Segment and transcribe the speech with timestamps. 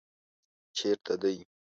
[0.77, 1.33] چېرته دی؟